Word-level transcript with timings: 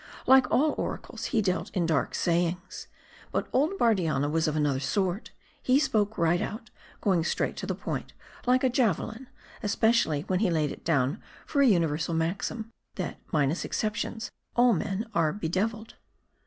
Like 0.25 0.49
all 0.49 0.73
oracles, 0.79 1.25
he 1.25 1.43
dealt 1.43 1.69
in 1.75 1.85
dark 1.85 2.15
sayings. 2.15 2.87
But 3.31 3.47
old 3.53 3.77
Bardianna 3.77 4.29
was 4.31 4.47
of 4.47 4.55
another 4.55 4.79
sort; 4.79 5.29
he 5.61 5.77
spoke 5.77 6.17
right 6.17 6.41
out, 6.41 6.71
going 7.01 7.23
straight 7.23 7.55
to 7.57 7.67
the 7.67 7.75
point 7.75 8.13
like 8.47 8.63
a 8.63 8.69
javelin; 8.71 9.27
especially 9.61 10.21
when 10.21 10.39
he 10.39 10.49
laid 10.49 10.71
it 10.71 10.83
down 10.83 11.21
for 11.45 11.61
a 11.61 11.67
universal 11.67 12.15
maxim, 12.15 12.71
that 12.95 13.19
minus 13.31 13.63
exceptions, 13.63 14.31
all 14.55 14.73
men 14.73 15.05
are 15.13 15.31
bedeviled." 15.31 15.93